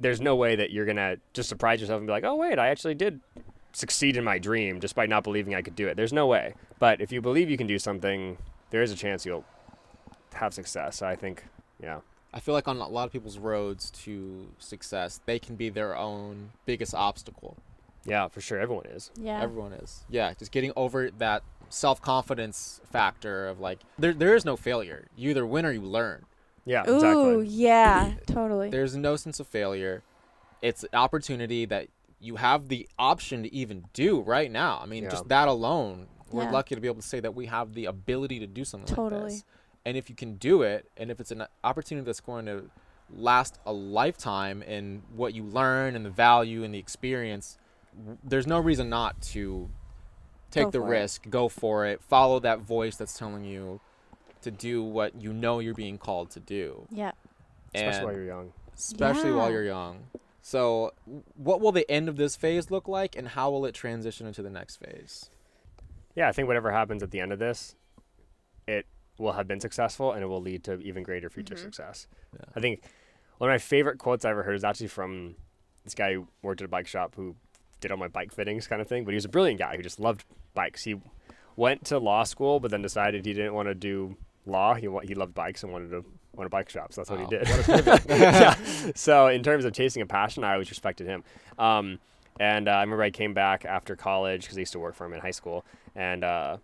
[0.03, 2.59] there's no way that you're going to just surprise yourself and be like, "Oh wait,
[2.59, 3.21] I actually did
[3.73, 6.55] succeed in my dream despite not believing I could do it." There's no way.
[6.79, 8.37] But if you believe you can do something,
[8.71, 9.45] there is a chance you'll
[10.35, 10.97] have success.
[10.97, 11.45] So I think,
[11.81, 12.01] yeah.
[12.35, 15.97] I feel like on a lot of people's roads to success, they can be their
[15.97, 17.57] own biggest obstacle.
[18.05, 19.11] Yeah, for sure everyone is.
[19.17, 19.41] Yeah.
[19.41, 20.05] Everyone is.
[20.11, 25.07] Yeah, just getting over that self confidence factor of like there there is no failure.
[25.17, 26.25] You either win or you learn.
[26.65, 27.47] Yeah, Ooh, exactly.
[27.49, 28.71] yeah, totally.
[28.71, 30.03] There's no sense of failure.
[30.61, 31.89] It's an opportunity that
[32.21, 34.79] you have the option to even do right now.
[34.81, 35.11] I mean, Yeah.
[35.11, 36.51] just that alone, we're Yeah.
[36.53, 38.95] lucky to be able to say that we have the ability to do something like
[38.97, 39.31] Totally.
[39.33, 39.45] this.
[39.85, 42.71] And if you can do it, and if it's an opportunity that's going to
[43.11, 47.59] last a lifetime in what you learn and the value and the experience,
[48.23, 49.69] there's no reason not to
[50.53, 50.99] take Go the for it.
[51.01, 53.81] risk, go for it, follow that voice that's telling you
[54.43, 56.87] to do what you know you're being called to do.
[56.91, 57.13] yeah.
[57.75, 58.53] Especially And- while you're young.
[58.75, 60.05] especially while you're young.
[60.43, 60.93] So,
[61.37, 64.43] what will the end of this phase look like, and how will it transition into
[64.43, 65.31] the next phase?
[66.15, 67.75] Yeah, I think whatever happens at the end of this,
[68.67, 68.87] it
[69.19, 71.59] will have been successful and it will lead to even greater future Mhm.
[71.61, 72.09] success.
[72.35, 72.45] Yeah.
[72.57, 72.83] I think
[73.39, 75.37] one of my favorite quotes I ever heard is actually from
[75.85, 77.37] this guy who worked at a bike shop who
[77.81, 79.83] did all my bike fittings kind of thing, but he was a brilliant guy who
[79.83, 80.25] just loved
[80.55, 80.85] bikes.
[80.85, 81.01] He
[81.57, 84.75] went to law school, but then decided he didn't want to do law.
[84.75, 86.05] He he loved bikes and wanted to
[86.37, 86.93] own a bike shop.
[86.93, 87.49] So that's what he did.
[87.49, 88.55] what yeah.
[88.95, 91.25] So in terms of chasing a passion, I always respected him.
[91.59, 91.99] Um,
[92.41, 95.05] and uh, I remember I came back after college because I used to work for
[95.07, 96.57] him in high school, and uh,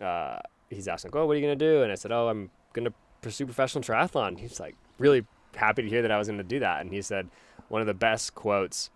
[0.00, 2.50] uh, he's asking, like, "Oh, what are you gonna do?" And I said, "Oh, I'm
[2.72, 5.24] gonna pursue professional triathlon." He's like really
[5.54, 7.28] happy to hear that I was gonna do that, and he said
[7.68, 8.90] one of the best quotes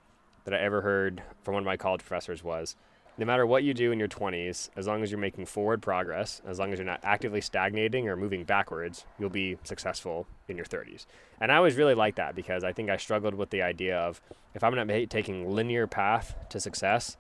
[0.45, 2.77] that I ever heard from one of my college professors was.
[3.21, 6.41] No matter what you do in your 20s, as long as you're making forward progress,
[6.47, 10.65] as long as you're not actively stagnating or moving backwards, you'll be successful in your
[10.65, 11.05] 30s.
[11.39, 14.23] And I always really like that because I think I struggled with the idea of
[14.55, 17.19] if I'm not taking linear path to success,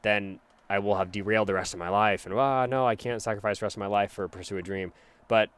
[0.00, 2.24] then I will have derailed the rest of my life.
[2.24, 4.90] And well, no, I can't sacrifice the rest of my life for pursue a dream.
[5.28, 5.50] But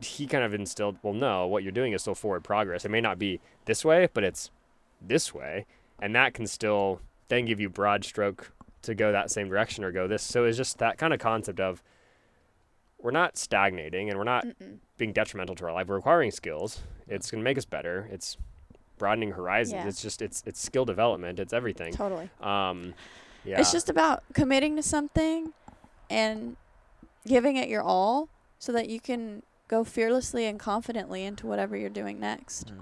[0.00, 2.84] he kind of instilled, well, no, what you're doing is still forward progress.
[2.84, 4.50] It may not be this way, but it's
[5.00, 5.66] this way,
[6.00, 9.92] and that can still then give you broad stroke to go that same direction or
[9.92, 10.22] go this.
[10.22, 11.82] So it's just that kind of concept of
[13.00, 14.78] we're not stagnating and we're not Mm-mm.
[14.96, 15.88] being detrimental to our life.
[15.88, 16.80] We're acquiring skills.
[17.08, 18.08] It's going to make us better.
[18.10, 18.36] It's
[18.98, 19.74] broadening horizons.
[19.74, 19.88] Yeah.
[19.88, 21.40] It's just it's it's skill development.
[21.40, 21.92] It's everything.
[21.92, 22.30] Totally.
[22.40, 22.94] Um,
[23.44, 23.60] yeah.
[23.60, 25.52] It's just about committing to something
[26.08, 26.56] and
[27.26, 31.90] giving it your all so that you can go fearlessly and confidently into whatever you're
[31.90, 32.72] doing next.
[32.72, 32.80] Mm.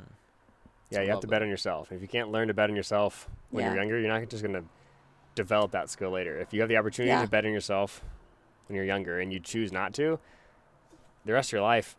[0.91, 1.93] yeah, you have to bet on yourself.
[1.93, 4.55] If you can't learn to bet on yourself when you're younger, you're not just going
[4.55, 4.65] to
[5.41, 6.39] develop that skill later.
[6.39, 7.23] If you have the opportunity Yeah.
[7.23, 8.03] to bet on yourself
[8.67, 10.19] when you're younger and you choose not to,
[11.25, 11.97] the rest of your life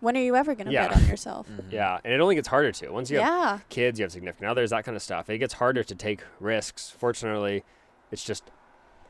[0.00, 0.88] When are you ever going to Yeah.
[0.88, 1.48] bet on yourself?
[1.50, 1.72] Mhm.
[1.72, 4.68] Yeah, and it only gets harder to once you have kids, you have significant others,
[4.70, 5.30] that kind of stuff.
[5.30, 6.90] It gets harder to take risks.
[6.90, 7.64] Fortunately,
[8.10, 8.50] it's just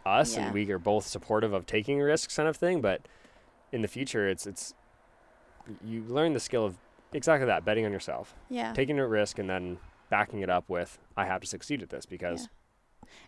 [0.07, 0.45] us, Yeah.
[0.47, 2.81] and we are both supportive of taking risks, kind of thing.
[2.81, 3.01] But
[3.73, 4.75] in the future, it's it's
[5.83, 6.77] you learn the skill of
[7.13, 8.73] exactly that, betting on yourself, Yeah.
[8.75, 9.79] taking a risk, and then
[10.11, 12.47] backing it up with, "I have to succeed at this because Yeah.
[12.47, 12.64] we've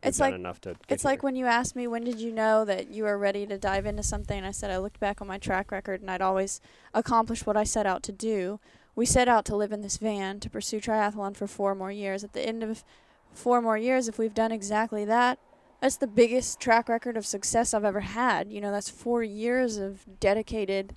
[0.03, 2.91] It's like enough to." It's like when you asked me when did you know that
[2.91, 4.45] you were ready to dive into something.
[4.45, 6.61] I said I looked back on my track record and I'd always
[6.95, 8.61] accomplished what I set out to do.
[8.95, 12.25] We set out to live in this van to pursue triathlon for four more years.
[12.25, 12.85] At the end of
[13.33, 15.39] four more years, if we've done exactly that,
[15.81, 18.51] that's the biggest track record of success I've ever had.
[18.51, 20.97] You know, that's four years of dedicated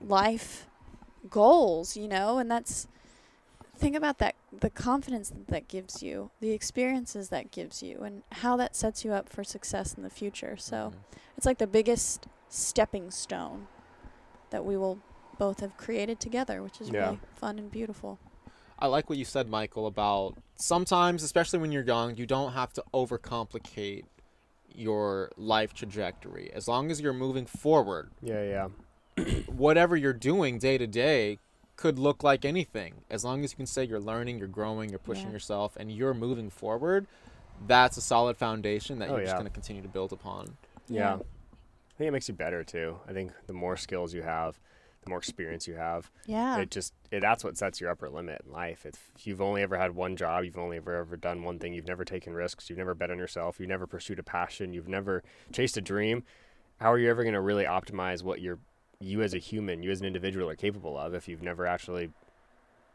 [0.00, 0.66] life
[1.30, 2.86] goals, you know, and that's
[3.78, 8.22] think about that the confidence that that gives you the experiences that gives you and
[8.32, 11.16] how that sets you up for success in the future so Mhm.
[11.36, 13.68] it's like the biggest stepping stone
[14.50, 14.98] that we will
[15.38, 17.06] both have created together which is Yeah.
[17.06, 18.18] really fun and beautiful
[18.80, 22.72] I like what you said, Michael, about sometimes, especially when you're young, you don't have
[22.74, 24.04] to overcomplicate
[24.72, 26.52] your life trajectory.
[26.52, 28.68] As long as you're moving forward, yeah,
[29.16, 31.40] yeah, whatever you're doing day to day
[31.78, 32.92] could look like anything.
[33.08, 35.32] As long as you can say you're learning, you're growing, you're pushing Yeah.
[35.34, 37.06] yourself, and you're moving forward,
[37.66, 40.56] that's a solid foundation that Oh, you're just going to continue to build upon.
[40.88, 41.14] yeah.
[41.14, 42.98] I think it makes you better too.
[43.08, 44.58] I think the more skills you have,
[45.02, 48.42] the more experience you have, yeah it just it, that's what sets your upper limit
[48.44, 48.84] in life.
[48.84, 51.86] If you've only ever had one job, you've only ever ever done one thing, you've
[51.88, 55.22] never taken risks, you've never bet on yourself, you've never pursued a passion, you've never
[55.52, 56.24] chased a dream,
[56.80, 58.58] how are you ever going to really optimize what you're
[59.00, 62.10] you as a human, you as an individual are capable of if you've never actually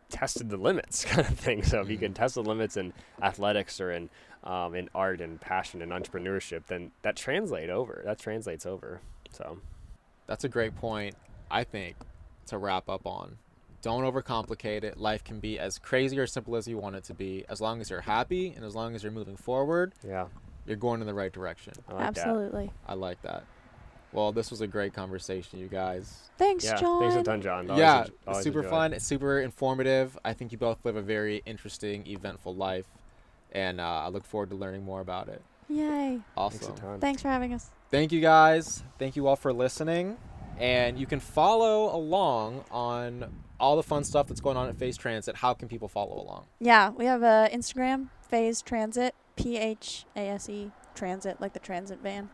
[0.10, 1.64] tested the limits kind of thing.
[1.64, 4.10] So if you can test the limits in athletics or in
[4.44, 8.02] um, in art and passion and entrepreneurship, then that translate over.
[8.06, 9.00] That translates over.
[9.32, 9.60] So
[10.28, 11.16] That's a great point,
[11.50, 11.96] I think,
[12.48, 13.38] to wrap up on.
[13.82, 14.98] Don't overcomplicate it.
[14.98, 17.46] Life can be as crazy or simple as you want it to be.
[17.50, 20.28] As long as you're happy and as long as you're moving forward, yeah,
[20.66, 21.74] you're going in the right direction.
[21.88, 22.28] I like that.
[22.28, 23.44] absolutely I like that.
[24.14, 26.30] Well, this was a great conversation, you guys.
[26.38, 27.70] thanks Yeah, john thanks a ton, John.
[27.70, 28.70] Always yeah, enj- always super enjoy.
[28.70, 29.00] fun.
[29.00, 30.18] Super informative.
[30.24, 32.86] I think you both live a very interesting, eventful life,
[33.52, 35.42] and uh, I look forward to learning more about it.
[35.70, 36.60] yay Awesome.
[36.60, 37.00] Thanks a ton.
[37.00, 38.84] thanks for having us Thank you guys.
[38.98, 40.18] Thank you all for listening.
[40.60, 44.98] And you can follow along on all the fun stuff that's going on at Phase
[44.98, 45.36] Transit.
[45.36, 46.46] How can people follow along?
[46.60, 52.30] yeah we have a instagram phase transit p-h-a-s-e transit like the transit van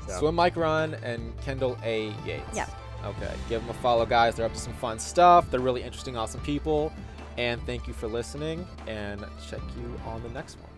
[0.06, 2.12] So- Swim Mike Run and Kendall A.
[2.24, 2.54] Yates.
[2.54, 2.68] Yeah.
[3.04, 3.34] Okay.
[3.48, 4.36] Give them a follow, guys.
[4.36, 5.50] They're up to some fun stuff.
[5.50, 6.92] They're really interesting, awesome people.
[7.36, 8.66] And thank you for listening.
[8.86, 10.75] And check you on the next one.